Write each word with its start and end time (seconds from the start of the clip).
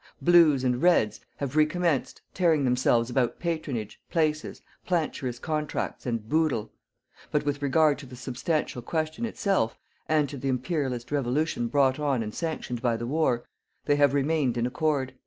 "Blues" 0.19 0.63
and 0.63 0.81
"Reds" 0.81 1.19
have 1.35 1.55
recommenced 1.55 2.23
tearing 2.33 2.65
themselves 2.65 3.11
about 3.11 3.37
patronage, 3.39 4.01
places, 4.09 4.63
planturous 4.83 5.37
contracts 5.37 6.07
and 6.07 6.27
"boodle." 6.27 6.71
But 7.29 7.45
with 7.45 7.61
regard 7.61 7.99
to 7.99 8.07
the 8.07 8.15
substantial 8.15 8.81
question 8.81 9.25
itself, 9.25 9.77
and 10.09 10.27
to 10.29 10.37
the 10.37 10.49
Imperialist 10.49 11.11
revolution 11.11 11.67
brought 11.67 11.99
on 11.99 12.23
and 12.23 12.33
sanctioned 12.33 12.81
by 12.81 12.97
the 12.97 13.05
war, 13.05 13.45
they 13.85 13.97
have 13.97 14.15
remained 14.15 14.57
in 14.57 14.65
accord. 14.65 15.13